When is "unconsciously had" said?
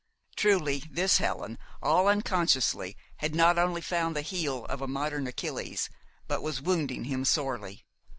2.07-3.35